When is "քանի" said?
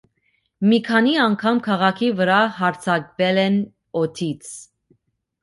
0.87-1.11